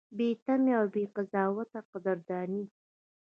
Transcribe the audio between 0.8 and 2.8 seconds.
بې قضاوته قدرداني: